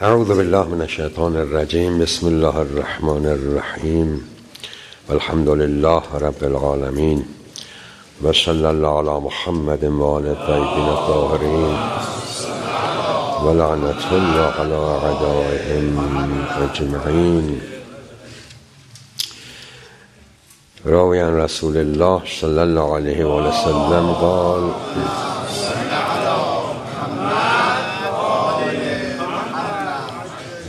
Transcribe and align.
اعوذ 0.00 0.28
بالله 0.28 0.64
من 0.68 0.80
الشیطان 0.80 1.36
الرجیم 1.36 1.98
بسم 1.98 2.26
الله 2.26 2.56
الرحمن 2.56 3.26
الرحیم 3.26 4.20
والحمد 5.08 5.48
لله 5.48 6.02
رب 6.20 6.44
العالمین 6.44 7.24
و 8.22 8.32
صلی 8.32 8.64
الله 8.64 8.98
علی 8.98 9.24
محمد 9.24 9.84
و 9.84 10.04
آل 10.04 10.26
الطیبین 10.26 10.88
الطاهرین 10.88 11.78
و 13.44 13.54
لعنت 13.54 14.12
الله 14.12 14.60
علی 14.60 14.74
اعدائهم 14.74 15.98
اجمعین 16.62 17.60
راوی 20.84 21.20
عن 21.20 21.36
رسول 21.36 21.76
الله 21.76 22.22
صلی 22.40 22.58
الله 22.58 22.96
علیه 22.96 23.24
و 23.24 23.52
سلم 23.64 24.12
قال 24.12 24.62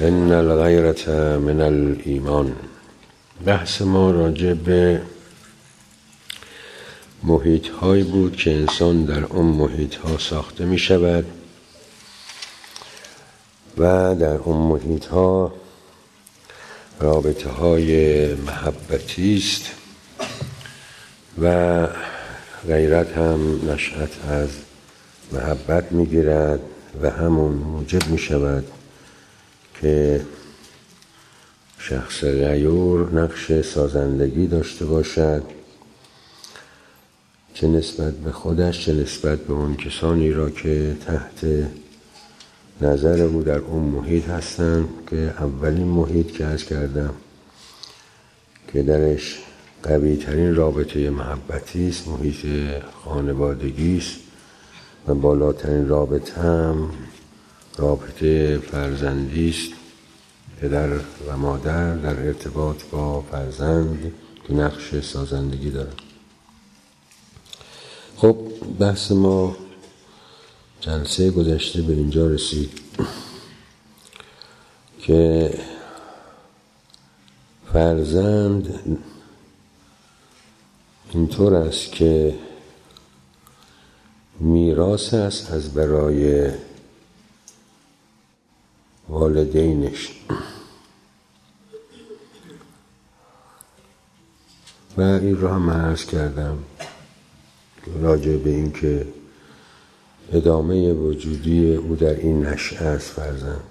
ان 0.01 0.31
الغیرت 0.31 1.09
من 1.09 1.61
الایمان 1.61 2.55
بحث 3.45 3.81
ما 3.81 4.11
راجع 4.11 4.53
به 4.53 5.01
محیط 7.23 7.67
هایی 7.67 8.03
بود 8.03 8.35
که 8.35 8.51
انسان 8.51 9.05
در 9.05 9.23
اون 9.25 9.45
محیط 9.45 9.95
ها 9.95 10.17
ساخته 10.17 10.65
می 10.65 10.77
شود 10.77 11.25
و 13.77 14.15
در 14.15 14.35
اون 14.35 14.57
محیط 14.57 15.05
ها 15.05 15.53
رابطه 16.99 17.49
های 17.49 18.33
محبتی 18.35 19.37
است 19.37 19.71
و 21.41 21.87
غیرت 22.67 23.17
هم 23.17 23.71
نشأت 23.71 24.29
از 24.29 24.49
محبت 25.31 25.91
می‌گیرد 25.91 26.59
و 27.01 27.09
همون 27.09 27.53
موجب 27.53 28.07
می 28.07 28.17
شود 28.17 28.65
که 29.81 30.21
شخص 31.79 32.23
غیور 32.23 33.11
نقش 33.11 33.61
سازندگی 33.61 34.47
داشته 34.47 34.85
باشد 34.85 35.43
چه 37.53 37.67
نسبت 37.67 38.13
به 38.13 38.31
خودش 38.31 38.85
چه 38.85 38.93
نسبت 38.93 39.39
به 39.39 39.53
اون 39.53 39.75
کسانی 39.75 40.31
را 40.31 40.49
که 40.49 40.97
تحت 41.05 41.45
نظر 42.81 43.21
او 43.21 43.43
در 43.43 43.57
اون 43.57 43.83
محیط 43.83 44.29
هستند 44.29 44.89
که 45.09 45.15
اولین 45.15 45.87
محیط 45.87 46.31
که 46.31 46.45
از 46.45 46.63
کردم 46.63 47.13
که 48.73 48.83
درش 48.83 49.39
قوی 49.83 50.17
ترین 50.17 50.55
رابطه 50.55 51.09
محبتی 51.09 51.89
است 51.89 52.07
محیط 52.07 52.45
خانوادگی 53.05 53.97
است 53.97 54.17
و 55.07 55.15
بالاترین 55.15 55.87
رابطه 55.87 56.41
هم 56.41 56.89
رابطه 57.77 58.57
فرزندی 58.57 59.49
است. 59.49 59.77
پدر 60.61 60.89
و 61.27 61.37
مادر 61.37 61.95
در 61.95 62.25
ارتباط 62.27 62.83
با 62.91 63.21
فرزند 63.21 64.13
که 64.47 64.53
نقش 64.53 64.99
سازندگی 64.99 65.69
دارد 65.69 66.01
خب 68.17 68.37
بحث 68.79 69.11
ما 69.11 69.55
جلسه 70.81 71.31
گذشته 71.31 71.81
به 71.81 71.93
اینجا 71.93 72.27
رسید 72.27 72.81
که 74.99 75.53
فرزند 77.73 78.97
اینطور 81.13 81.53
است 81.53 81.91
که 81.91 82.35
میراث 84.39 85.13
است 85.13 85.51
از 85.51 85.73
برای 85.73 86.51
والدینش. 89.09 90.11
و 94.97 95.01
این 95.01 95.41
را 95.41 95.55
هم 95.55 95.69
عرض 95.69 96.05
کردم 96.05 96.57
راجع 98.01 98.37
به 98.37 98.49
این 98.49 98.71
که 98.71 99.07
ادامه 100.33 100.93
وجودی 100.93 101.75
او 101.75 101.95
در 101.95 102.15
این 102.15 102.45
نشعه 102.45 102.87
است 102.87 103.09
فرزند. 103.09 103.63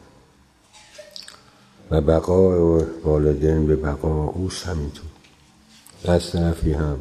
و 1.90 2.00
بقا 2.00 2.78
والدین 3.04 3.66
به 3.66 3.76
بقا 3.76 4.24
اوست 4.24 4.66
همینطور. 4.66 5.06
از 6.04 6.30
طرفی 6.30 6.72
هم 6.72 6.98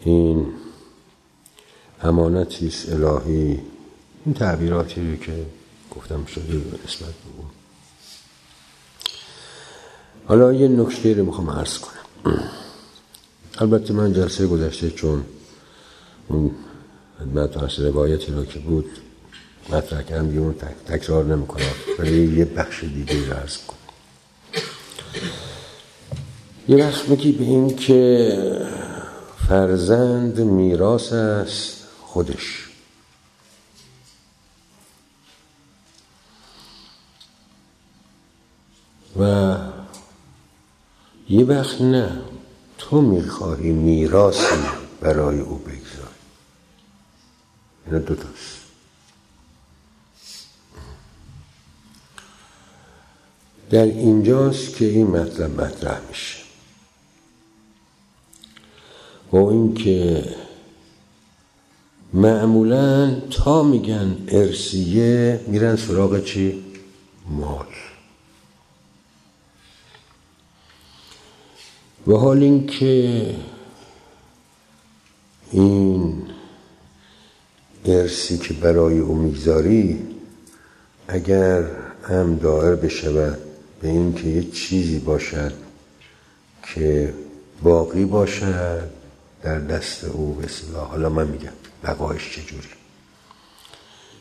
این 0.00 0.46
امانتی 2.02 2.66
است 2.66 2.92
الهی 2.92 3.60
این 4.24 4.34
تعبیراتی 4.34 5.10
رو 5.10 5.16
که 5.16 5.46
گفتم 5.90 6.24
شده 6.24 6.54
نسبت 6.86 7.08
به 7.08 7.30
اون. 7.38 7.50
حالا 10.26 10.52
یه 10.52 10.68
نکته 10.68 11.14
رو 11.14 11.24
می‌خوام 11.24 11.50
عرض 11.50 11.78
کنم. 11.78 12.42
البته 13.58 13.92
من 13.92 14.12
جلسه 14.12 14.46
گذشته 14.46 14.90
چون 14.90 15.24
اون 16.28 16.50
خدمت 17.18 17.56
هست 17.56 17.78
روایتی 17.78 18.32
رو 18.32 18.44
که 18.44 18.58
بود 18.58 18.90
مطرح 19.68 20.02
کردم 20.02 20.28
دیگه 20.28 20.40
اون 20.40 20.54
تکرار 20.86 21.24
نمی‌کنم. 21.24 21.72
ولی 21.98 22.38
یه 22.38 22.44
بخش 22.44 22.84
دیگه 22.84 23.26
رو 23.26 23.34
عرض 23.34 23.56
کنم. 23.56 23.78
یه 26.68 26.76
بخش 26.76 27.08
میگی 27.08 27.32
به 27.32 27.44
این 27.44 27.76
که 27.76 28.62
فرزند 29.48 30.40
میراث 30.40 31.12
است 31.12 31.84
خودش. 32.02 32.67
و 39.18 39.56
یه 41.28 41.44
وقت 41.44 41.80
نه 41.80 42.22
تو 42.78 43.00
می‌خواهی 43.00 43.72
میراسی 43.72 44.56
برای 45.00 45.40
او 45.40 45.56
بگذاری. 45.56 46.18
اینا 47.86 47.98
دوتاست 47.98 48.58
در 53.70 53.84
اینجاست 53.84 54.76
که 54.76 54.84
این 54.84 55.06
مطلب 55.06 55.60
مطرح 55.60 56.00
میشه. 56.08 56.38
با 59.30 59.50
اینکه 59.50 60.24
معمولا 62.12 63.20
تا 63.20 63.62
میگن 63.62 64.16
ارسیه 64.28 65.40
میرن 65.46 65.76
سراغ 65.76 66.24
چی؟ 66.24 66.64
مال. 67.30 67.66
و 72.08 72.12
حال 72.12 72.42
اینکه 72.42 73.34
این 75.50 76.22
ارسی 77.84 78.38
که 78.38 78.54
برای 78.54 78.98
او 78.98 79.14
می‌گذاری 79.14 80.06
اگر 81.08 81.64
هم 82.02 82.36
دائر 82.36 82.74
بشود 82.74 83.38
به 83.80 83.88
اینکه 83.88 84.28
یه 84.28 84.42
چیزی 84.42 84.98
باشد 84.98 85.52
که 86.74 87.14
باقی 87.62 88.04
باشد 88.04 88.90
در 89.42 89.58
دست 89.58 90.04
او 90.04 90.34
به 90.72 90.78
حالا 90.78 91.08
من 91.08 91.26
میگم 91.26 91.52
بقایش 91.84 92.30
چجوری؟ 92.30 92.68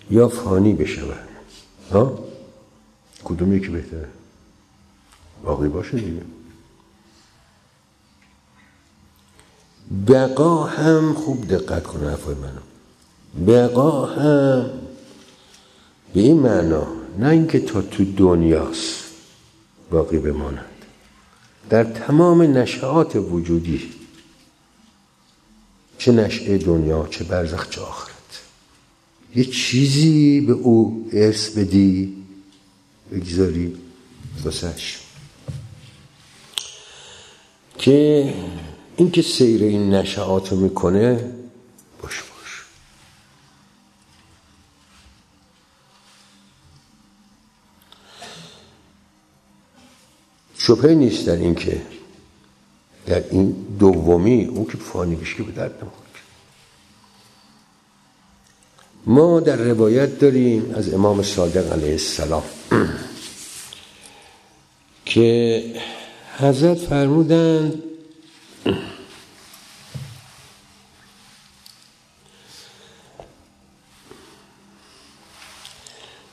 یا 0.09 0.29
فانی 0.29 0.73
بشود. 0.73 1.27
ها؟ 1.91 2.19
کدوم 3.23 3.53
یکی 3.53 3.67
بهتره؟ 3.67 4.07
باقی 5.43 5.67
باشه 5.67 5.97
دیگه. 5.97 6.36
بقا 10.07 10.63
هم 10.63 11.13
خوب 11.13 11.47
دقت 11.47 11.83
کن 11.83 11.99
حرفای 11.99 12.35
منو. 12.35 12.61
بقا 13.47 14.05
هم. 14.05 14.69
به 16.13 16.21
این 16.21 16.39
معنا 16.39 16.87
نه 17.19 17.29
اینکه 17.29 17.59
تا 17.59 17.81
تو 17.81 18.05
دنیاست 18.17 19.03
باقی 19.91 20.19
بماند 20.19 20.65
در 21.69 21.83
تمام 21.83 22.41
نشعات 22.41 23.15
وجودی 23.15 23.89
چه 25.97 26.11
نشعه 26.11 26.57
دنیا 26.57 27.07
چه 27.11 27.23
برزخ 27.23 27.69
چه 27.69 27.81
آخرت. 27.81 28.13
یه 29.35 29.45
چیزی 29.45 30.41
به 30.41 30.53
او 30.53 31.09
ارث 31.13 31.49
بدی 31.49 32.23
بگذاری 33.11 33.75
واسش. 34.43 34.99
که 37.77 38.33
این 38.97 39.11
که 39.11 39.21
سیر 39.21 39.63
این 39.63 39.93
نشعات 39.93 40.51
رو 40.51 40.57
می‌کنه 40.57 41.31
باش 42.01 42.23
باش. 42.23 42.65
شبهه 50.57 50.93
نیست 50.93 51.25
در 51.25 51.35
این 51.35 51.55
که 51.55 51.81
در 53.05 53.23
این 53.29 53.51
دومی 53.79 54.45
اون 54.45 54.65
که 54.65 54.77
فانی 54.77 55.17
که 55.37 55.43
به 55.43 55.51
درد 55.51 55.71
نمی‌خوره. 55.71 56.07
ما 59.05 59.39
در 59.39 59.55
روایت 59.55 60.19
داریم 60.19 60.73
از 60.75 60.93
امام 60.93 61.23
صادق 61.23 61.71
علیه 61.71 61.91
السلام 61.91 62.43
که 65.05 65.63
حضرت 66.39 66.77
فرمودند 66.77 67.86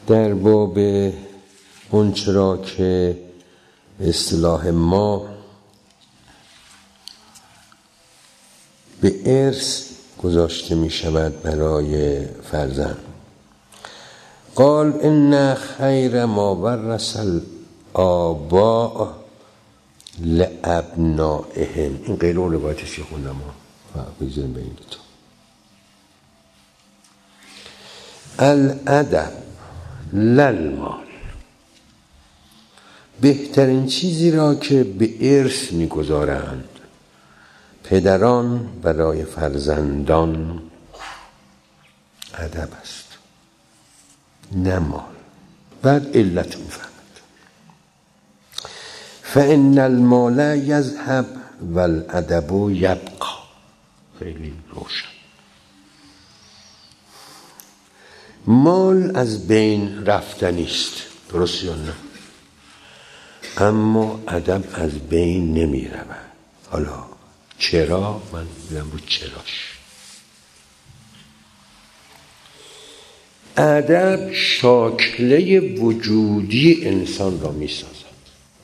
در 0.06 0.34
باب 0.34 0.78
اونچرا 1.90 2.56
که 2.56 3.18
اصطلاح 4.00 4.70
ما 4.70 5.28
به 9.00 9.14
ارث 9.26 9.84
گذاشته 10.22 10.74
می 10.74 10.90
شود 10.90 11.42
برای 11.42 12.26
فرزند. 12.26 12.98
قال 14.54 14.92
ان 15.02 15.54
خیر 15.54 16.24
ما 16.24 16.56
ورث 16.56 17.16
الآباء. 17.96 19.23
لابنائهم 20.20 22.00
این 22.04 22.16
غیر 22.16 22.40
اون 22.40 22.52
روایتش 22.52 22.96
که 22.96 23.02
خوندم 23.02 23.40
بگذاریم 24.20 24.52
به 24.52 24.60
این 24.60 24.76
تو 24.90 24.98
الادب 28.38 29.32
للمال. 30.12 31.04
بهترین 33.20 33.86
چیزی 33.86 34.30
را 34.30 34.54
که 34.54 34.84
به 34.84 35.38
ارث 35.38 35.72
می‌گذارند 35.72 36.68
پدران 37.84 38.68
برای 38.82 39.24
فرزندان 39.24 40.62
ادب 42.34 42.68
است 42.82 43.08
نه 44.52 44.78
مال. 44.78 45.02
بعد 45.82 46.16
علت 46.16 46.56
می‌فهمد 46.58 46.93
فان 49.34 49.78
المال 49.78 50.38
یذهب 50.64 51.26
والادب 51.60 52.70
یبقا. 52.70 53.34
خیلی 54.18 54.52
روشن. 54.70 55.08
مال 58.46 59.16
از 59.16 59.48
بین 59.48 60.06
رفتنی 60.06 60.64
است 60.64 60.92
درست 61.28 61.64
یا 61.64 61.74
نه؟ 61.74 61.92
اما 63.56 64.20
ادب 64.28 64.64
از 64.74 64.98
بین 64.98 65.54
نمی 65.54 65.88
رود. 65.88 66.16
حالا 66.70 67.04
چرا؟ 67.58 68.22
من 68.32 68.46
میدم 68.70 68.90
رو 68.92 68.98
چراش. 68.98 69.78
ادب 73.56 74.32
شاکله 74.32 75.60
وجودی 75.78 76.84
انسان 76.84 77.40
را 77.40 77.52
می 77.52 77.68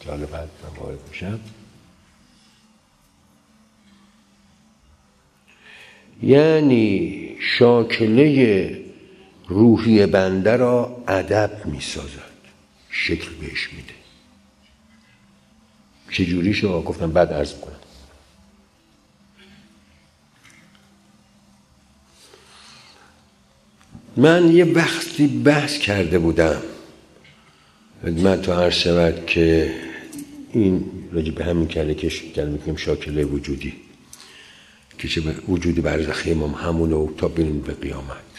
حالا 0.07 0.27
بعد 0.27 0.49
من 0.63 0.83
وارد 0.83 0.99
میشم 1.09 1.41
یعنی 6.23 7.37
شاکله 7.41 8.85
روحی 9.49 10.07
بنده 10.07 10.57
را 10.57 11.05
ادب 11.09 11.67
می 11.67 11.81
سازد 11.81 12.31
شکل 12.91 13.35
بهش 13.41 13.73
میده. 13.73 13.95
چجوری 16.11 16.55
شو 16.55 16.83
گفتم 16.83 17.11
بعد 17.11 17.33
عرض 17.33 17.55
کنم 17.55 17.77
من 24.17 24.53
یه 24.53 24.65
وقتی 24.65 25.27
بحث 25.27 25.79
کرده 25.79 26.19
بودم. 26.19 26.63
من 28.03 28.43
تو 28.43 28.53
عرض 28.53 28.75
شود 28.75 29.27
که 29.27 29.75
این 30.53 30.85
راجع 31.13 31.31
به 31.31 31.45
همین 31.45 31.69
کله 31.69 31.95
کش 31.95 32.23
کلمه 32.23 32.59
که 32.67 32.77
شاکله 32.77 33.25
وجودی. 33.25 33.75
که 34.99 35.09
چه 35.09 35.21
وجودی 35.49 35.81
برزخی 35.81 36.31
امام 36.31 36.55
همونه 36.55 36.95
و 36.95 37.09
تا 37.17 37.29
بریم 37.29 37.61
به 37.61 37.75
قیامت. 37.75 38.31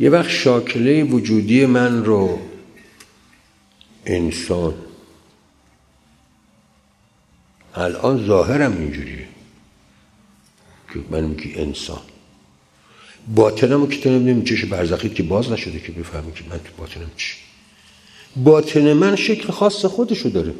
یه 0.00 0.10
وقت 0.10 0.28
شاکله 0.28 1.04
وجودی 1.04 1.66
من 1.66 2.04
رو 2.04 2.38
انسان 4.06 4.74
الان 7.74 8.26
ظاهرم 8.26 8.76
اینجوریه 8.76 9.28
که 10.92 11.00
من 11.10 11.24
میگی 11.24 11.54
انسان. 11.54 12.00
باطنم 13.34 13.86
که 13.86 14.00
تو 14.00 14.10
نمی‌دونم 14.10 14.44
چش 14.44 14.64
برزخید 14.64 15.14
که 15.14 15.22
باز 15.22 15.52
نشده 15.52 15.80
که 15.80 15.92
بفهمی 15.92 16.32
که 16.32 16.44
من 16.50 16.58
تو 16.58 16.70
باطنم 16.78 17.10
چی. 17.16 17.36
باطن 18.44 18.92
من 18.92 19.16
شکل 19.16 19.52
خاص 19.52 19.84
خودشو 19.84 20.28
داره. 20.28 20.54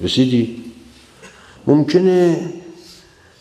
رسیدی؟ 0.00 0.64
ممکنه 1.66 2.50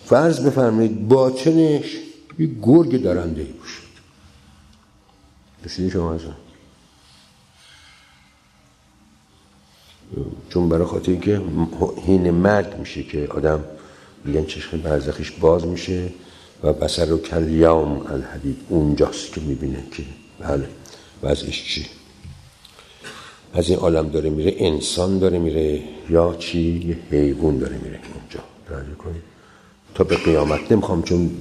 فرض 0.06 0.40
بفرمایید 0.40 1.08
باطنش 1.08 1.98
یه 2.40 2.50
گرگ 2.62 3.02
درنده 3.04 3.42
ای 3.42 3.48
باشه. 3.48 3.80
رسیدی 5.66 5.90
شما 5.92 6.14
ازم 6.14 6.36
چون 10.50 10.70
برای 10.70 10.86
خاطر 10.86 11.16
که 11.16 11.42
هین 12.06 12.32
مرگ 12.32 12.78
میشه 12.80 13.04
که 13.04 13.28
آدم 13.28 13.64
میگن 14.26 14.46
چشم 14.46 14.78
برزخیش 14.78 15.32
باز 15.32 15.66
میشه 15.68 16.10
و 16.64 16.74
بسر 16.74 17.06
رو 17.06 17.18
کلیام 17.18 18.08
الحدید 18.08 18.58
اونجاست 18.70 19.34
که 19.34 19.42
می‌بینه 19.42 19.84
که 19.92 20.04
بله 20.40 20.70
وضعش 21.24 21.64
چی 21.64 21.86
از 23.54 23.70
این 23.70 23.80
عالم 23.80 24.10
داره 24.10 24.30
میره 24.30 24.56
انسان 24.58 25.20
داره 25.20 25.40
میره 25.40 25.84
یا 26.10 26.36
چی؟ 26.40 26.98
یه 27.12 27.18
حیوان 27.18 27.58
داره 27.58 27.78
میره 27.78 28.00
اونجا. 28.16 28.40
راجع 28.70 28.94
کنید. 28.94 29.22
تا 29.96 30.04
به 30.04 30.16
قیامت 30.16 30.72
نمی‌خوام 30.72 31.04
چون 31.04 31.32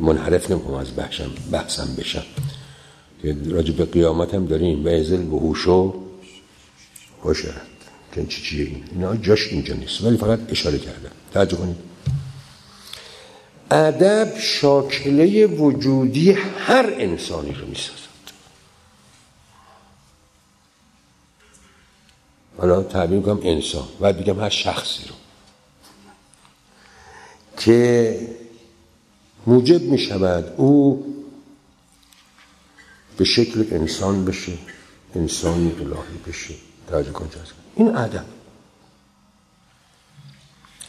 منحرف 0.00 0.50
نمی‌خوام 0.50 0.74
از 0.74 0.96
بحثم 0.96 1.30
بحثم 1.52 1.94
بشم. 1.98 2.22
که 3.22 3.36
راجع 3.50 3.72
به 3.72 3.84
قیامت 3.84 4.34
هم 4.34 4.46
داریم. 4.46 4.86
و 4.86 4.88
ازل 4.88 5.22
به 5.22 5.36
هوشو 5.36 5.94
باشد 7.24 7.54
که 8.14 8.26
چی 8.26 8.42
چیه 8.42 8.64
این؟ 8.64 8.82
اینا 8.92 9.16
جاش 9.16 9.52
اینجا 9.52 9.74
نیست. 9.74 10.04
ولی 10.04 10.16
فقط 10.16 10.38
اشاره 10.48 10.78
کردم. 10.78 11.10
توجه 11.34 11.56
کنید. 11.56 11.76
ادب 13.70 14.32
شاکله 14.38 15.46
وجودی 15.46 16.30
هر 16.58 16.94
انسانی 16.98 17.52
رو 17.52 17.66
حالا 22.58 22.82
تعبیر 22.82 23.20
کنم 23.20 23.40
انسان. 23.42 23.88
و 24.00 24.12
بگم 24.12 24.40
هر 24.40 24.48
شخصی 24.48 25.04
رو. 25.08 25.14
که 27.56 28.20
موجب 29.46 29.82
می 29.82 29.98
شود 29.98 30.54
او 30.56 31.04
به 33.16 33.24
شکل 33.24 33.66
انسان 33.70 34.24
بشه 34.24 34.52
انسانی 35.14 35.72
الهی 35.72 36.18
بشه. 36.26 36.54
توجه 36.88 37.12
کن 37.12 37.30
این 37.76 37.96
ادب 37.96 38.24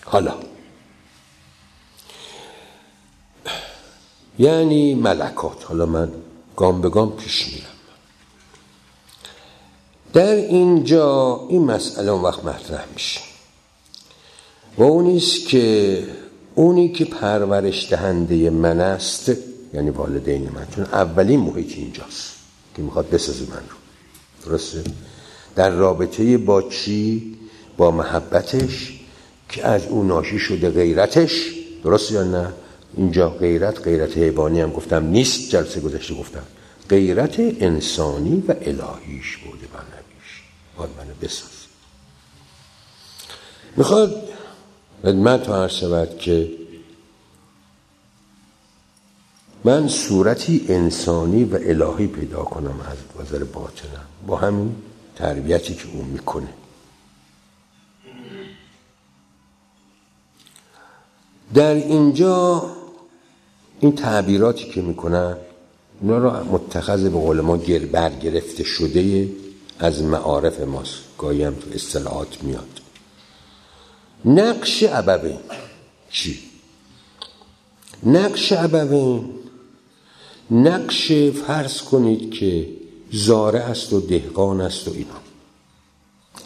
حالا. 0.06 0.36
یعنی 4.40 4.96
ملکات. 4.96 5.66
حالا 5.66 5.86
من 5.86 6.12
گام 6.56 6.82
به 6.82 6.90
گام 6.90 7.16
پیش 7.18 7.48
میرم. 7.48 7.78
در 10.13 10.36
اینجا 10.36 11.39
این 11.50 11.63
مسئله 11.63 12.12
اون 12.12 12.22
وقت 12.22 12.46
مطرح 12.46 12.86
میشه. 12.94 13.20
و 14.78 14.84
اونیست 14.84 15.48
که 15.48 16.04
اونی 16.56 16.89
که 16.89 17.06
پرورش 17.06 17.89
دهنده 17.89 18.50
من 18.50 18.80
است 18.80 19.32
یعنی 19.74 19.89
والدین 19.89 20.50
من 20.56 20.68
چون 20.75 20.84
اولین 20.84 21.39
محیط 21.39 21.78
اینجاست 21.78 22.32
که 22.75 22.82
می‌خواد 22.82 23.10
بسازه 23.10 23.46
من 23.50 23.56
رو. 23.70 23.75
درسته؟ 24.46 24.84
در 25.56 25.70
رابطه 25.70 26.38
با 26.38 26.62
چی؟ 26.62 27.36
با 27.78 27.92
محبتش 27.92 29.00
که 29.50 29.66
از 29.66 29.88
اون 29.88 30.08
ناشی 30.08 30.39
شده 30.39 30.70
غیرتش. 30.70 31.54
درست 31.84 32.12
یا 32.12 32.24
نه؟ 32.24 32.54
اینجا 32.98 33.30
غیرت 33.30 33.82
غیرت 33.82 34.18
حیوانی 34.18 34.62
هم 34.62 34.72
گفتم 34.72 35.06
نیست 35.06 35.50
جلسه 35.50 35.80
گذشته 35.80 36.16
گفتم. 36.16 36.44
غیرت 36.89 37.39
انسانی 37.39 38.43
و 38.48 38.51
الهیش 38.51 39.38
بوده 39.38 39.67
من 39.74 39.79
نبیش. 39.79 40.43
باید 40.77 40.89
منو 40.98 41.13
بساز. 41.22 41.50
می‌خواد 43.77 44.29
خدمت 45.01 45.48
ها 45.48 45.67
شود 45.67 46.17
که 46.17 46.51
من 49.63 49.88
صورتی 49.88 50.65
انسانی 50.69 51.43
و 51.43 51.55
الهی 51.62 52.08
پیدا 52.08 52.43
کنم 52.43 52.79
از 52.81 52.98
وزر 53.17 53.43
باطنم. 53.43 54.05
با 54.27 54.38
همین 54.38 54.75
تربیتی 55.15 55.75
که 55.75 55.86
اون 55.93 56.05
می‌کنه. 56.05 56.53
در 61.53 61.74
اینجا 61.74 62.65
این 63.79 63.96
تعبیراتی 63.96 64.69
که 64.69 64.81
می‌کنن 64.81 65.38
اونا 66.01 66.18
را 66.18 66.44
متخذ 66.44 67.03
به 67.03 67.10
قول 67.10 67.41
ما 67.41 67.58
برگرفته 67.91 68.63
شده 68.63 69.29
از 69.79 70.03
معارف 70.03 70.60
ماست. 70.60 70.94
گاهی 71.18 71.44
هم 71.44 71.53
تو 71.53 71.70
اصطلاحات 71.74 72.44
میاد. 72.44 72.82
نقش 74.25 74.84
ابوین 74.89 75.39
چی؟ 76.12 76.39
نقش 78.03 78.53
ابوین 78.53 79.29
نقش 80.51 81.12
فرض 81.48 81.82
کنید 81.82 82.32
که 82.32 82.70
زاره 83.12 83.60
است 83.60 83.94
و 83.94 84.01
دهقان 84.01 84.62
است 84.62 84.88
و 84.88 84.91
اینا. 84.91 85.20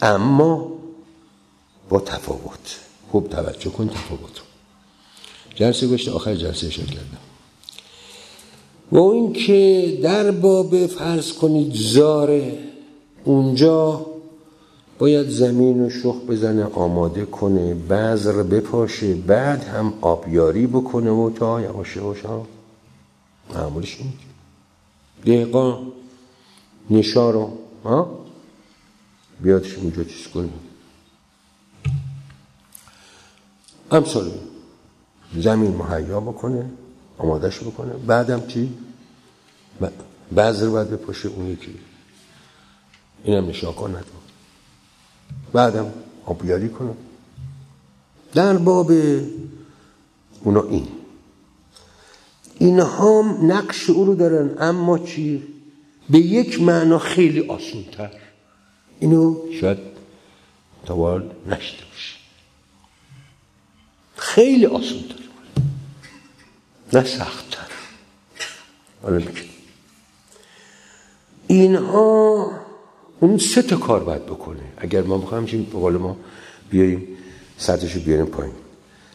اما 0.02 0.72
با 1.88 2.00
تفاوت. 2.00 2.78
خوب 3.10 3.28
توجه 3.28 3.70
کن 3.70 3.88
تفاوت 3.88 4.40
جلسه 5.54 5.88
گشت 5.88 6.08
آخر 6.08 6.34
جلسه 6.34 6.66
اشاره 6.66 6.88
کردم. 6.88 7.33
و 8.92 8.98
این 8.98 9.32
که 9.32 9.98
در 10.02 10.30
باب 10.30 10.86
فرض 10.86 11.32
کنید 11.32 11.74
زاره 11.74 12.58
اونجا 13.24 14.06
باید 14.98 15.28
زمین 15.28 15.82
و 15.82 15.90
شخ 15.90 16.16
بزنه 16.28 16.64
آماده 16.64 17.24
کنه 17.24 17.74
بذر 17.74 18.42
بپاشه 18.42 19.14
بعد 19.14 19.64
هم 19.64 19.92
آبیاری 20.00 20.66
بکنه 20.66 21.10
و 21.10 21.30
تا 21.30 21.60
یواش 21.60 21.96
یواش 21.96 22.20
ها 22.20 22.46
معمولش 23.54 23.98
این 23.98 24.12
دقیقا 25.22 25.78
نشا 26.90 27.30
رو 27.30 27.50
ها؟ 27.84 28.18
بیادش 29.42 29.78
اونجا 29.78 30.04
چیز 30.04 30.26
کنه. 30.26 30.48
امثال 33.90 34.30
زمین 35.36 35.76
مهیا 35.76 36.20
بکنه. 36.20 36.70
آمادش 37.18 37.60
بکنه 37.60 37.92
بعدم 37.92 38.46
چی؟ 38.46 38.72
بذر 40.36 40.68
باید 40.68 40.90
بپاشه 40.90 41.28
اون 41.28 41.46
یکی. 41.46 41.74
اینم 43.24 43.48
نشا 43.48 43.72
کنه 43.72 44.00
بعدم 45.52 45.92
آبیاری 46.26 46.68
کنم. 46.68 46.96
در 48.34 48.56
باب 48.56 48.90
اونا 50.42 50.62
این. 50.62 50.88
اینها 52.58 53.38
نقش 53.42 53.90
او 53.90 54.04
رو 54.04 54.14
دارن 54.14 54.56
اما 54.58 54.98
چی؟ 54.98 55.42
به 56.10 56.18
یک 56.18 56.62
معنا 56.62 56.98
خیلی 56.98 57.48
آسونتر. 57.48 58.10
اینو 59.00 59.52
شاید 59.60 59.78
توال 60.86 61.30
نشته 61.46 61.84
باشه. 61.84 62.16
خیلی 64.16 64.66
آسونتر. 64.66 65.23
نه 66.94 67.04
سختتر. 67.04 67.70
حالا 69.02 69.20
اینها 71.46 72.50
اون 73.20 73.38
سه 73.38 73.62
تا 73.62 73.76
کار 73.76 74.04
باید 74.04 74.26
بکنه. 74.26 74.62
اگر 74.76 75.02
ما 75.02 75.18
بخوایم 75.18 75.46
چیم 75.46 75.62
به 75.62 75.78
قول 75.78 75.96
ما 75.96 76.16
بیاریم 76.70 77.08
سطحشو 77.58 78.00
بیاریم 78.00 78.26
پایین. 78.26 78.54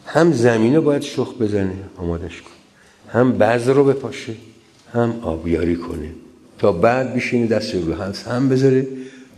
هم 0.06 0.32
زمینه 0.32 0.80
باید 0.80 1.02
شخ 1.02 1.34
بزنه 1.34 1.76
آمادش 1.96 2.42
کن. 2.42 2.50
هم 3.08 3.32
بعض 3.32 3.68
رو 3.68 3.84
بپاشه 3.84 4.34
هم 4.92 5.20
آبیاری 5.22 5.76
کنه. 5.76 6.10
تا 6.58 6.72
بعد 6.72 7.14
بشینه 7.14 7.46
دست 7.46 7.74
رو 7.74 7.94
هم 7.94 8.12
هم 8.26 8.48
بذاره 8.48 8.86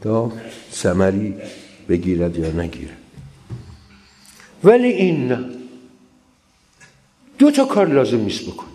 تا 0.02 0.32
سمری 0.70 1.34
بگیرد 1.88 2.38
یا 2.38 2.52
نگیرد. 2.52 2.96
ولی 4.64 4.88
این 4.88 5.28
نه. 5.28 5.61
دو 7.42 7.50
تا 7.50 7.64
کار 7.64 7.88
لازم 7.88 8.20
نیست 8.20 8.42
بکن. 8.42 8.66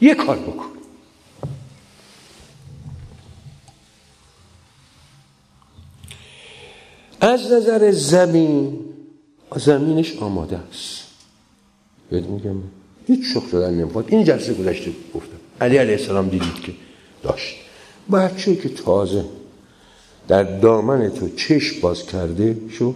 یه 0.00 0.14
کار 0.14 0.38
بکن. 0.38 0.66
از 7.20 7.52
نظر 7.52 7.90
زمین 7.90 8.78
زمینش 9.56 10.16
آماده 10.16 10.58
است. 10.58 11.04
بهت 12.10 12.24
میگم 12.24 12.56
هیچ 13.06 13.20
شخص 13.34 13.52
دادن 13.52 13.74
نمی‌خواد. 13.74 14.04
این 14.08 14.24
جلسه 14.24 14.54
گذشته 14.54 14.92
گفتم. 15.14 15.36
علی 15.60 15.76
علیه 15.76 15.96
السلام 15.96 16.28
دیدید 16.28 16.60
که 16.62 16.72
داشت. 17.22 17.54
بچه 18.12 18.56
که 18.56 18.68
تازه 18.68 19.24
در 20.28 20.42
دامن 20.42 21.10
تو 21.10 21.28
چشم 21.28 21.80
باز 21.80 22.06
کرده 22.06 22.56
شو 22.70 22.94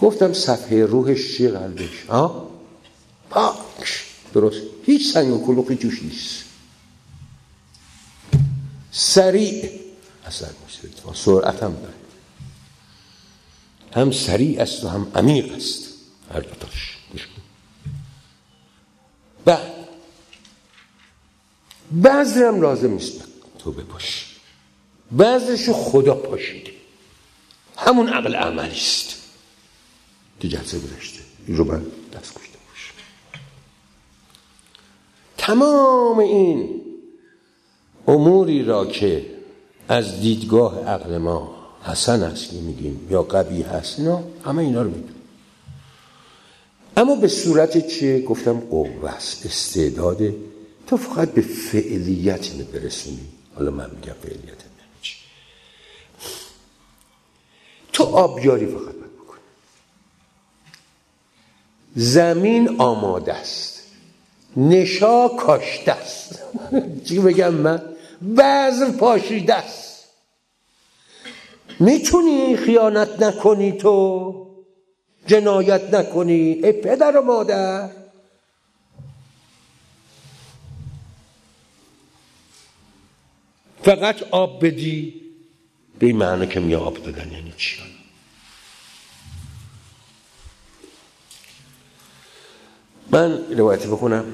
گفتم 0.00 0.32
صفحه 0.32 0.86
روحش 0.86 1.36
چیه 1.36 1.48
قلبش؟ 1.48 2.04
ها 2.08 2.55
پاک 3.30 4.04
درست 4.34 4.62
هیچ 4.86 5.12
سنگ 5.12 5.32
و 5.32 5.46
کلوقی 5.46 5.74
توش 5.76 6.02
نیست 6.02 6.44
سریع 8.90 9.80
اصلا 10.26 10.48
سرعت 11.14 11.62
هم 11.62 11.74
داره 11.74 11.94
هم 13.92 14.12
سریع 14.12 14.62
است 14.62 14.84
و 14.84 14.88
هم 14.88 15.12
عمیق 15.14 15.52
است 15.52 15.88
هر 16.32 16.40
دوتاش 16.40 16.96
بعد 19.44 19.72
بعضی 21.90 22.42
هم 22.42 22.60
لازم 22.60 22.90
نیست 22.90 23.24
تو 23.58 23.72
بپاشی 23.72 24.26
بعضیشو 25.12 25.72
خدا 25.72 26.14
پاشیده 26.14 26.72
همون 27.76 28.08
عقل 28.08 28.34
عملی 28.34 28.76
است 28.76 29.14
که 30.40 30.48
جلسه 30.48 30.78
گذشته 30.78 31.20
این 31.46 31.56
رو 31.56 31.64
من 31.64 31.86
دست 32.12 32.34
کشته 32.34 32.58
باش 32.68 32.92
تمام 35.46 36.18
این 36.18 36.82
اموری 38.08 38.64
را 38.64 38.86
که 38.86 39.26
از 39.88 40.20
دیدگاه 40.20 40.84
عقل 40.84 41.18
ما 41.18 41.56
حسن 41.82 42.22
است 42.22 42.50
که 42.50 42.56
میگیم 42.56 43.08
یا 43.10 43.22
قبی 43.22 43.62
هست 43.62 44.00
نه 44.00 44.24
همه 44.44 44.62
اینا 44.62 44.82
رو 44.82 44.88
میدون 44.88 45.14
اما 46.96 47.16
به 47.16 47.28
صورت 47.28 47.86
چه؟ 47.88 48.22
گفتم 48.22 48.60
قوه 48.60 49.10
است 49.10 49.46
استعداد. 49.46 50.34
تو 50.86 50.96
فقط 50.96 51.30
به 51.30 51.40
فعلیت 51.40 52.50
اینو 52.52 52.64
برسونی. 52.64 53.26
حالا 53.54 53.70
من 53.70 53.90
میگم 53.90 54.12
فعلیت 54.22 54.42
یعنی 54.42 54.60
چی؟ 55.02 55.16
تو 57.92 58.04
آبیاری 58.04 58.66
فقط 58.66 58.74
باید 58.82 59.16
بکنی. 59.16 59.40
زمین 61.96 62.80
آماده 62.80 63.34
است. 63.34 63.75
نشا 64.56 65.28
کاشته 65.28 65.92
است 65.92 66.42
چی 67.04 67.18
بگم 67.18 67.54
من؟ 67.54 67.82
بعض 68.22 68.96
پاشیده 68.96 69.54
است. 69.54 70.04
می‌تونی 71.80 72.56
خیانت 72.56 73.22
نکنی 73.22 73.72
تو 73.72 74.46
جنایت 75.26 75.94
نکنی. 75.94 76.60
ای 76.62 76.72
پدر 76.72 77.16
و 77.16 77.22
مادر. 77.22 77.90
فقط 83.82 84.22
آب 84.30 84.66
بدی. 84.66 85.22
به 85.98 86.06
این 86.06 86.16
معنی 86.16 86.46
که 86.46 86.60
میگه 86.60 86.76
آب 86.76 87.02
دادن 87.02 87.32
یعنی 87.32 87.52
چی؟ 87.56 87.95
من 93.16 93.38
روایتی 93.58 93.88
بخونم 93.88 94.24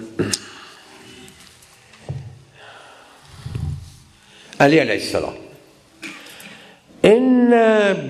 علی 4.61 4.79
علیه 4.79 4.93
السلام. 4.93 5.35
إن 7.05 7.51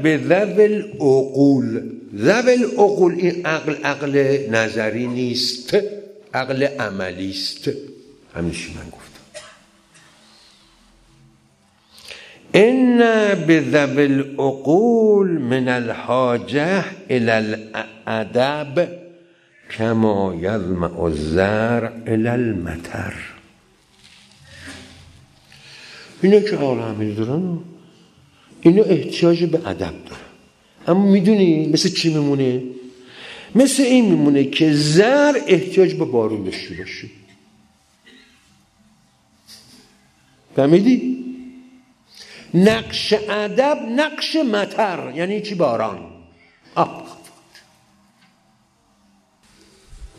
به 0.02 0.18
ذوی 0.18 0.64
العقول 0.64 1.90
ذوی 2.16 2.52
العقول 2.52 3.14
این 3.14 3.46
عقل 3.46 3.74
عقل 3.84 4.38
نظری 4.50 5.06
نیست 5.06 5.76
عقل 6.34 6.62
عملی 6.62 7.30
است 7.30 7.70
همیشه 8.34 8.70
من 8.70 8.90
گفتم. 8.90 9.22
إن 12.54 12.98
به 13.46 13.60
ذوی 13.60 14.04
العقول 14.04 15.28
من 15.28 15.68
الحاجة 15.68 16.84
إلى 17.10 17.32
الأدب 17.32 19.01
کما 19.78 20.34
یظمع 20.34 21.00
الزرع 21.00 21.92
الى 22.06 22.28
المطر. 22.28 23.14
اینا 26.22 26.40
که 26.40 26.56
همین 26.56 27.14
دارن 27.14 27.58
اینا 28.60 28.82
احتیاج 28.82 29.44
به 29.44 29.68
ادب 29.68 29.94
داره 30.04 30.22
اما 30.88 31.06
می‌دونی 31.06 31.66
مثل 31.66 31.88
چی 31.88 32.14
میمونه؟ 32.14 32.62
مثل 33.54 33.82
این 33.82 34.04
میمونه 34.04 34.44
که 34.44 34.72
زر 34.72 35.40
احتیاج 35.46 35.94
به 35.94 36.04
بارون 36.04 36.44
داشته 36.44 36.74
باشه. 36.74 37.08
فهمیدی؟ 40.56 41.24
نقش 42.54 43.14
ادب 43.28 43.78
نقش 43.96 44.36
مطر 44.36 45.12
یعنی 45.16 45.40
چی 45.40 45.54
باران؟ 45.54 45.98
آب. 46.74 47.21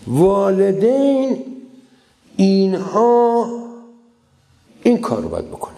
والدین 0.07 1.37
اینها 2.35 3.49
این 4.83 4.97
کار 4.97 5.21
رو 5.21 5.29
باید 5.29 5.47
بکنم 5.47 5.73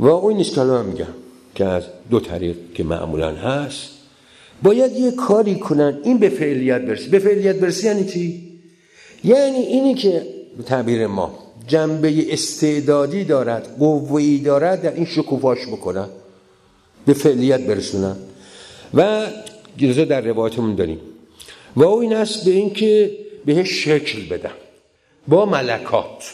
واقعی 0.00 0.34
نیست 0.34 0.54
که 0.54 0.60
من 0.60 0.86
میگم 0.86 1.14
که 1.54 1.64
از 1.64 1.82
دو 2.10 2.20
طریق 2.20 2.56
که 2.74 2.84
معمولا 2.84 3.30
هست 3.30 3.90
باید 4.62 4.92
یه 4.92 5.10
کاری 5.10 5.54
کنن. 5.54 5.98
این 6.04 6.18
به 6.18 6.28
فعلیت 6.28 6.80
برسی 6.82 7.08
به 7.08 7.18
فعلیت 7.18 7.56
برسی 7.56 7.86
یعنی 7.86 8.04
چی؟ 8.04 8.52
یعنی 9.24 9.58
اینی 9.58 9.94
که 9.94 10.26
به 10.56 10.62
تعبیر 10.62 11.06
ما 11.06 11.38
جنبه 11.66 12.32
استعدادی 12.32 13.24
دارد 13.24 13.76
قوهی 13.78 14.38
دارد 14.38 14.82
در 14.82 14.94
این 14.94 15.04
شکوفاش 15.04 15.66
بکنن 15.66 16.08
به 17.06 17.12
فعلیت 17.12 17.60
برسونن. 17.60 18.16
و 18.94 19.26
جزا 19.76 20.04
در 20.04 20.20
روایتمون 20.20 20.74
داریم. 20.74 21.00
و 21.76 21.84
او 21.84 22.00
این 22.00 22.16
است 22.16 22.44
به 22.44 22.50
اینکه 22.50 23.10
بهش 23.44 23.84
شکل 23.84 24.28
بدم. 24.28 24.54
با 25.28 25.46
ملکات. 25.46 26.32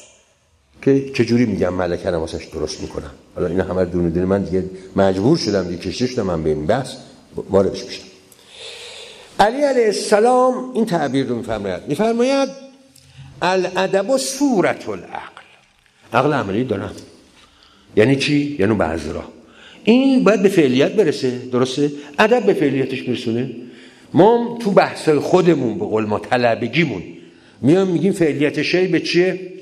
که 0.82 1.10
چجوری 1.14 1.46
میگم 1.46 1.74
ملکه 1.74 2.10
رو 2.10 2.18
واسش 2.18 2.44
درست 2.44 2.80
می‌کنم؟ 2.80 3.10
حالا 3.34 3.46
این 3.46 3.60
همه 3.60 3.84
دونه 3.84 4.10
دونه 4.10 4.26
من 4.26 4.42
دیگه 4.42 4.64
مجبور 4.96 5.36
شدم 5.36 5.68
دیگه 5.68 5.82
کشته 5.82 6.06
شدم 6.06 6.22
من 6.22 6.42
به 6.42 6.50
این 6.50 6.66
بحث. 6.66 6.94
واردش 7.50 7.84
میشم 7.84 8.02
علی 9.40 9.62
علیه 9.62 9.86
السلام 9.86 10.72
این 10.74 10.86
تعبیر 10.86 11.26
رو 11.26 11.36
میفرماید. 11.36 11.82
میفرماید 11.88 12.48
الادب 13.42 14.10
و 14.10 14.18
صورت 14.18 14.88
العقل. 14.88 15.42
عقل 16.12 16.32
عملی 16.32 16.64
دارم. 16.64 16.92
یعنی 17.96 18.16
چی؟ 18.16 18.56
یعنی 18.58 18.74
بعض 18.74 19.08
را 19.08 19.24
این 19.84 20.24
باید 20.24 20.42
به 20.42 20.48
فعلیت 20.48 20.92
برسه. 20.92 21.38
درسته؟ 21.38 21.92
ادب 22.18 22.46
به 22.46 22.54
فعلیتش 22.54 23.02
برسونه 23.02 23.50
ما 24.14 24.58
تو 24.62 24.70
بحث 24.70 25.08
خودمون 25.08 25.78
به 25.78 25.84
قول 25.84 26.04
ما 26.04 26.18
طلبگیمون. 26.18 27.02
میام 27.60 27.88
میگیم 27.88 28.12
فعلیت 28.12 28.62
شی 28.62 28.86
به 28.86 29.00
چیه؟ 29.00 29.52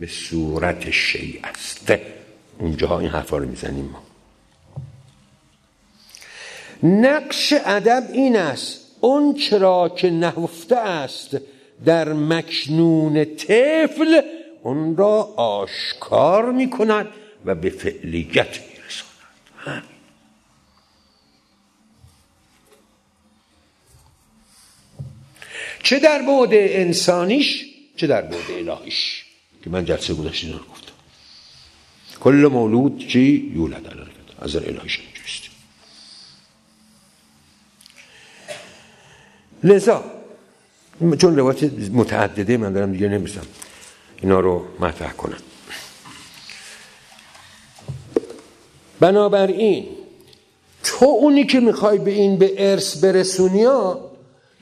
به 0.00 0.06
صورت 0.06 0.90
شی 0.90 1.40
است. 1.44 1.92
اونجاها 2.58 3.00
این 3.00 3.08
حرفا 3.08 3.38
رو 3.38 3.48
می‌زنیم 3.48 3.84
ما. 3.84 4.02
نقش 6.82 7.54
ادب 7.66 8.04
این 8.12 8.36
است. 8.36 8.80
اون 9.00 9.34
چرا 9.34 9.88
که 9.88 10.10
نهفته 10.10 10.76
است 10.76 11.36
در 11.84 12.12
مکنون 12.12 13.24
طفل 13.24 14.20
اون 14.62 14.96
را 14.96 15.22
آشکار 15.36 16.52
می 16.52 16.70
کند 16.70 17.06
و 17.44 17.54
به 17.54 17.70
فعلیت 17.70 18.60
می 18.60 18.74
رساند 18.86 19.82
چه 25.84 25.98
در 25.98 26.18
بعد 26.18 26.48
انسانیش؟ 26.52 27.64
چه 27.96 28.06
در 28.06 28.22
بعد 28.22 28.50
الهیش؟ 28.50 29.24
که 29.64 29.70
من 29.70 29.84
جلسه 29.84 30.14
گذشته 30.14 30.52
رو 30.52 30.58
گفتم. 30.58 30.92
کل 32.20 32.48
مولود 32.52 33.06
چی 33.08 33.52
یولد 33.54 33.86
از 34.38 34.56
الهیش 34.56 35.00
اینجوریست 35.00 35.42
لذا 39.64 40.04
چون 41.18 41.36
روایت 41.36 41.62
متعدده 41.92 42.56
من 42.56 42.72
دارم 42.72 42.92
دیگه 42.92 43.08
نمیستم 43.08 43.46
اینا 44.22 44.40
رو 44.40 44.64
مطرح 44.80 45.12
کنم. 45.12 45.38
بنابراین 49.00 49.88
تو 50.82 51.06
اونی 51.06 51.46
که 51.46 51.60
می‌خوای 51.60 51.98
به 51.98 52.10
این 52.10 52.38
به 52.38 52.54
ارث 52.58 53.04
برسونی 53.04 53.64
ها 53.64 54.13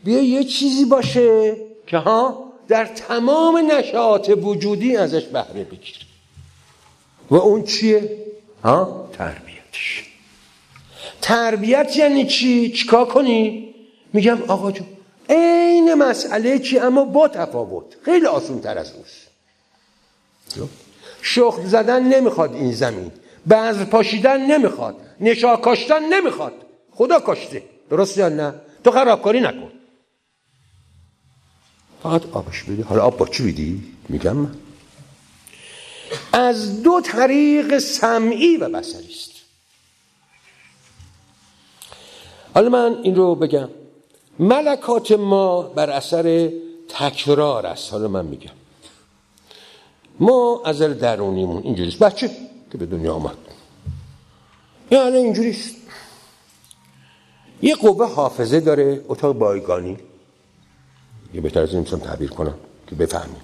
بیا 0.04 0.22
یه 0.22 0.44
چیزی 0.44 0.84
باشه 0.84 1.56
که 1.86 1.98
ها 1.98 2.52
در 2.68 2.84
تمام 2.84 3.72
نشاط 3.72 4.30
وجودی 4.42 4.96
ازش 4.96 5.24
بهره 5.24 5.64
بگیر 5.64 5.96
و 7.30 7.34
اون 7.34 7.64
چیه؟ 7.64 8.18
ها؟ 8.64 9.08
تربیتش. 9.12 10.04
تربیت 11.22 11.96
یعنی 11.96 12.26
چی؟ 12.26 12.72
چیکار 12.72 13.04
کنی؟ 13.04 13.74
میگم 14.12 14.42
آقا 14.48 14.70
جو 14.70 14.84
عین 15.28 15.94
مسئله 15.94 16.58
چی؟ 16.58 16.78
اما 16.78 17.04
با 17.04 17.28
تفاوت. 17.28 17.84
خیلی 18.04 18.26
آسون 18.26 18.60
تر 18.60 18.78
از 18.78 18.92
اوست 18.92 19.22
شخم 21.22 21.66
زدن 21.66 22.02
نمی‌خواد 22.02 22.54
این 22.54 22.72
زمین. 22.72 23.12
بعض 23.46 23.82
پاشیدن 23.82 24.46
نمی‌خواد. 24.46 24.96
نشا 25.20 25.56
کاشتن 25.56 26.04
نمی‌خواد. 26.14 26.52
خدا 26.90 27.18
کاشته 27.20 27.62
درست 27.90 28.18
یا 28.18 28.28
نه؟ 28.28 28.54
تو 28.84 28.90
خرابکاری 28.90 29.40
نکن. 29.40 29.70
فقط 32.02 32.22
آبش 32.32 32.62
بدی. 32.62 32.82
حالا 32.82 33.02
آب 33.02 33.16
با 33.16 33.26
چی 33.26 33.52
بدی 33.52 33.82
میگم 34.08 34.36
من. 34.36 34.54
از 36.32 36.82
دو 36.82 37.00
طریق 37.00 37.78
سمعی 37.78 38.56
و 38.56 38.68
بسری 38.68 39.08
است. 39.08 39.30
حالا 42.54 42.68
من 42.68 43.00
این 43.02 43.14
رو 43.14 43.34
بگم. 43.34 43.68
ملکات 44.38 45.12
ما 45.12 45.62
بر 45.62 45.90
اثر 45.90 46.50
تکرار 46.88 47.66
است. 47.66 47.92
حالا 47.92 48.08
من 48.08 48.26
میگم. 48.26 48.50
ما 50.20 50.62
از 50.64 50.78
درونیمون 50.78 51.62
اینجوریست. 51.62 51.98
بچه 51.98 52.30
که 52.72 52.78
به 52.78 52.86
دنیا 52.86 53.14
آمد. 53.14 53.36
یعنی 54.90 55.16
اینجوریست. 55.16 55.76
یه 57.62 57.74
قوه 57.74 58.06
حافظه 58.14 58.60
داره. 58.60 59.04
اتاق 59.08 59.36
بایگانی. 59.36 59.96
یه 61.34 61.40
بهتر 61.40 61.60
از 61.60 61.74
این 61.74 61.84
تعبیر 61.84 62.30
کنم 62.30 62.54
که 62.86 62.94
بفهمیم 62.94 63.42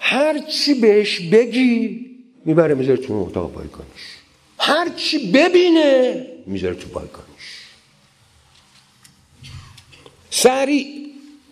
هر 0.00 0.38
چی 0.38 0.74
بهش 0.74 1.20
بگی 1.20 2.06
می‌بره 2.44 2.74
می‌ذاره 2.74 2.96
تو 2.96 3.14
اتاق 3.14 3.52
بایگانیش 3.52 4.18
هر 4.58 4.88
چی 4.88 5.32
ببینه 5.32 6.26
می‌ذاره 6.46 6.74
تو 6.74 6.88
بایگانیش 6.88 7.62
سریع. 10.30 10.86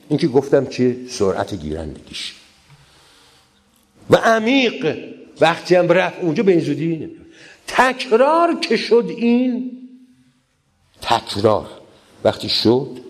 این 0.09 0.19
که 0.19 0.29
گفتم 0.29 0.67
چیه؟ 0.67 0.97
سرعت 1.09 1.55
گیرندگیش. 1.55 2.35
و 4.11 4.17
عمیق. 4.17 4.97
وقتی 5.41 5.75
هم 5.75 5.89
رفت 5.89 6.21
اونجا 6.21 6.43
به 6.43 6.53
این 6.53 6.61
زودی 6.61 7.11
تکرار 7.67 8.61
که 8.61 8.77
شد 8.77 9.05
این 9.17 9.71
تکرار. 11.03 11.71
وقتی 12.25 12.49
شد 12.49 13.01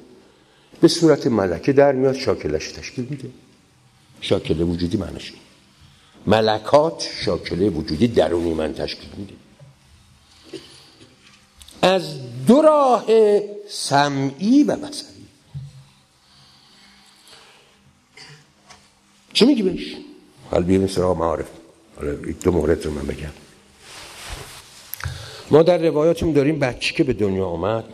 به 0.80 0.88
صورت 0.88 1.26
ملکه 1.26 1.72
در 1.72 1.92
میاد 1.92 2.14
شاکلش 2.14 2.72
تشکیل 2.72 3.06
میده. 3.10 3.30
شاکله 4.20 4.64
وجودی 4.64 4.96
معنیش 4.96 5.32
ملکات 6.26 7.08
شاکله 7.24 7.68
وجودی 7.68 8.08
درونی 8.08 8.54
من 8.54 8.74
تشکیل 8.74 9.10
میده. 9.16 9.34
از 11.82 12.02
دو 12.46 12.62
راه 12.62 13.04
سمعی 13.68 14.64
و 14.64 14.76
بسری 14.76 15.26
چه 19.32 19.46
میگی 19.46 19.62
بهش؟ 19.62 19.96
حال 20.50 20.62
بیریم 20.62 20.86
سراغ 20.86 21.16
معارف. 21.18 21.48
حالا 21.96 22.14
دو 22.14 22.52
مورد 22.52 22.84
رو 22.84 22.90
من 22.90 23.06
بگم. 23.06 23.32
ما 25.50 25.62
در 25.62 25.78
روایاتیم 25.78 26.32
داریم 26.32 26.58
بچی 26.58 26.94
که 26.94 27.04
به 27.04 27.12
دنیا 27.12 27.46
آمد 27.46 27.84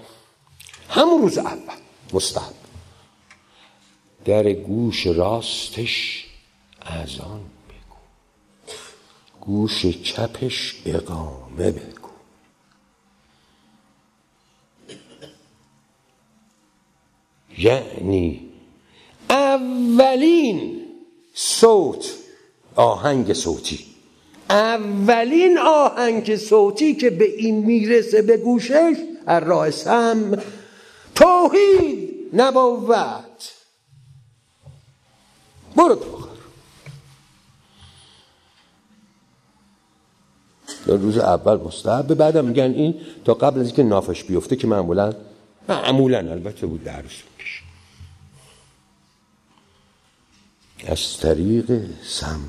همون 0.90 1.22
روز 1.22 1.38
اول 1.38 1.74
مستحب. 2.12 2.65
در 4.26 4.52
گوش 4.52 5.06
راستش 5.06 6.26
اذان 6.82 7.40
بگو. 7.68 7.96
گوش 9.40 9.86
چپش 9.86 10.82
اقامه 10.86 11.70
بگو. 11.70 12.08
یعنی 17.58 18.48
اولین 19.30 20.82
صوت 21.34 22.14
آهنگ 22.74 23.32
صوتی. 23.32 23.84
اولین 24.50 25.58
آهنگ 25.58 26.36
صوتی 26.36 26.94
که 26.94 27.10
به 27.10 27.24
این 27.24 27.54
می‌رسه 27.54 28.22
به 28.22 28.36
گوشش 28.36 28.96
از 29.26 29.42
راه 29.42 29.70
سم 29.70 30.42
توحید 31.14 32.30
نبوت. 32.32 33.25
برو 35.76 35.94
تو 35.94 36.26
در 40.86 40.96
روز 40.96 41.18
اول 41.18 41.56
مستحبه 41.56 42.14
بعدم 42.14 42.44
میگن 42.44 42.62
این 42.62 42.94
تا 43.24 43.34
قبل 43.34 43.60
از 43.60 43.66
اینکه 43.66 43.82
نافش 43.82 44.24
بیفته 44.24 44.56
که 44.56 44.66
معمولا 44.66 45.12
معمولا 45.68 46.18
البته 46.18 46.66
بود 46.66 46.88
می‌کشه 46.88 47.62
از 50.86 51.18
طریق 51.20 51.82
سم. 52.02 52.40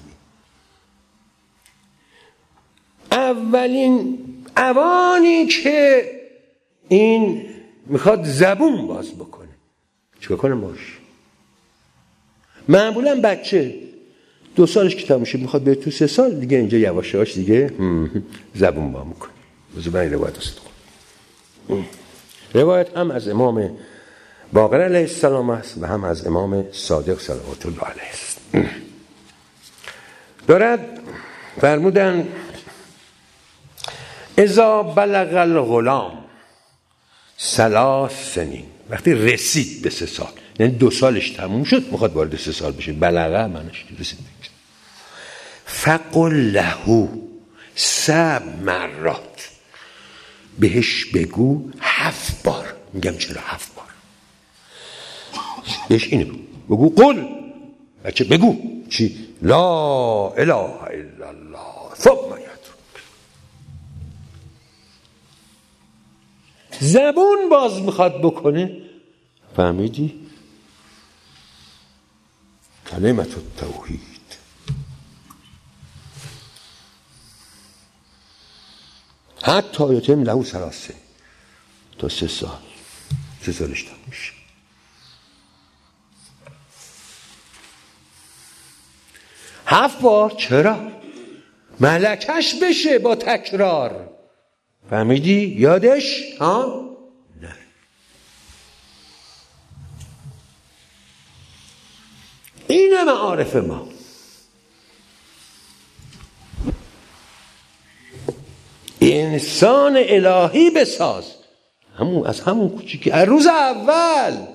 اولین 3.11 4.19
اوانی 4.57 5.47
که 5.47 6.03
این 6.89 7.49
می‌خواد 7.85 8.23
زبون 8.23 8.87
باز 8.87 9.11
بکنه. 9.11 9.47
چیکار 10.19 10.37
کنم 10.37 10.61
باش؟ 10.61 10.96
معمولا 12.67 13.21
بچه. 13.21 13.75
دو 14.55 14.65
سالش 14.65 14.95
که 14.95 15.07
تموم 15.07 15.23
شد 15.23 15.39
می‌خواد 15.39 15.61
به 15.61 15.75
تو 15.75 15.91
سه 15.91 16.07
سال 16.07 16.39
دیگه 16.39 16.57
اینجا 16.57 16.77
یواشاش 16.77 17.33
دیگه 17.33 17.73
زبون 18.55 18.91
با 18.91 19.03
می‌کنه. 19.03 19.31
من 19.93 20.13
روایت 20.13 20.33
روایت 22.53 22.97
هم 22.97 23.11
از 23.11 23.27
امام 23.27 23.71
باقر 24.53 24.81
علیه 24.81 24.99
السلام 24.99 25.49
است 25.49 25.77
و 25.81 25.85
هم 25.85 26.03
از 26.03 26.27
امام 26.27 26.65
صادق 26.71 27.19
صلوات 27.19 27.65
الله 27.65 27.83
علیه 27.83 28.09
است. 28.13 28.39
دارد 30.47 30.99
فرمودن 31.61 32.27
ازا 34.37 34.83
بلغ 34.83 35.37
الغلام 35.37 36.11
سلاس 37.37 38.33
سنین. 38.33 38.65
وقتی 38.89 39.13
رسید 39.13 39.81
به 39.81 39.89
سه 39.89 40.05
سال. 40.05 40.31
یعنی 40.59 40.71
دو 40.71 40.91
سالش 40.91 41.29
تموم 41.29 41.63
شد 41.63 41.91
می‌خواد 41.91 42.13
وارد 42.13 42.37
سه 42.37 42.51
سال 42.51 42.71
بشه. 42.71 42.93
بلغه 42.93 43.47
منش 43.47 43.85
رسید 43.99 44.19
فقل 45.65 46.33
لهو 46.33 47.07
سب 47.75 48.43
مرات. 48.61 49.49
بهش 50.59 51.05
بگو 51.05 51.69
هفت 51.79 52.43
بار. 52.43 52.73
میگم 52.93 53.17
چرا 53.17 53.41
هفت 53.41 53.75
بار؟ 53.75 53.85
بهش 55.89 56.07
اینه 56.07 56.25
بگو. 56.69 56.89
قل. 56.89 57.25
بچه 58.03 58.23
بگو. 58.23 58.57
چی؟ 58.89 59.27
لا 59.41 60.29
اله 60.29 60.53
الا 60.53 61.29
الله. 61.29 61.95
ثم 61.97 62.37
زبون 66.79 67.49
باز 67.49 67.81
می‌خواد 67.81 68.21
بکنه. 68.21 68.77
فهمیدی؟ 69.55 70.26
کلمت 72.87 73.55
توحید 73.57 74.17
حتی 79.43 79.95
یتم 79.95 80.23
لهو 80.23 80.43
سراسه 80.43 80.93
تا 81.99 82.09
سه 82.09 82.27
سال. 82.27 82.59
سه 83.45 83.51
سالش 83.51 83.85
میشه. 84.07 84.33
هفت 89.65 90.01
بار. 90.01 90.29
چرا؟ 90.29 90.91
ملکش 91.79 92.55
بشه 92.63 92.99
با 92.99 93.15
تکرار. 93.15 94.09
فهمیدی؟ 94.89 95.55
یادش؟ 95.57 96.23
ها 96.39 96.87
نه 103.03 103.06
معارف 103.17 103.55
ما. 103.55 103.87
انسان 109.01 109.97
الهی 109.97 110.69
بساز. 110.69 111.33
همون 111.99 112.27
از 112.27 112.41
همون 112.41 112.69
کوچیکی. 112.69 113.11
از 113.11 113.27
روز 113.27 113.47
اول. 113.47 114.45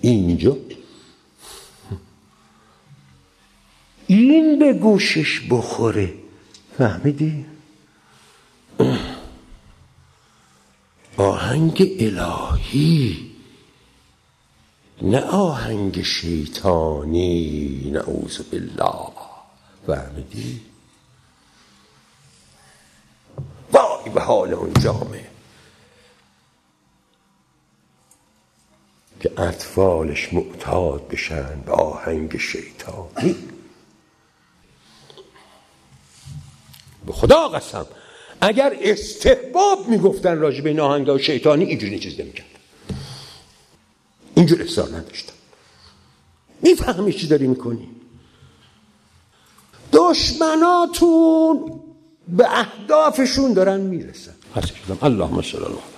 اینجا. 0.00 0.56
این 4.06 4.58
به 4.58 4.72
گوشش 4.72 5.40
بخوره. 5.50 6.14
فهمیدی؟ 6.78 7.57
آهنگ 11.18 11.96
الهی 12.00 13.30
نه 15.02 15.20
آهنگ 15.20 16.02
شیطانی 16.02 17.90
نعوذ 17.90 18.38
بالله. 18.38 19.12
فهمیدی؟ 19.86 20.60
وای 23.72 24.10
به 24.14 24.20
حال 24.20 24.54
اون 24.54 24.72
جامعه 24.72 25.30
که 29.20 29.40
اطفالش 29.40 30.32
معتاد 30.32 31.08
بشن 31.08 31.60
به 31.60 31.72
آهنگ 31.72 32.36
شیطانی. 32.36 33.36
به 37.06 37.12
خدا 37.12 37.48
قسم. 37.48 37.86
اگر 38.40 38.76
استحباب 38.80 39.88
می‌گفتن 39.88 40.38
راجع 40.38 40.60
به 40.60 40.68
این 40.68 40.80
آهنگ 40.80 41.16
شیطانی 41.16 41.64
اینجوری 41.64 41.98
چیز 41.98 42.20
نمی‌کرد. 42.20 42.46
اینجور 44.34 44.62
اصرار 44.62 44.88
نداشتن 44.88 45.32
می‌فهمی 46.62 47.12
چی 47.12 47.26
داری 47.26 47.46
می‌کنی؟ 47.46 47.88
دشمناتون 49.92 51.80
به 52.28 52.58
اهدافشون 52.58 53.52
دارن 53.52 53.80
می‌رسن. 53.80 54.34
اللهم 55.02 55.42
صل 55.42 55.64
الله 55.64 55.97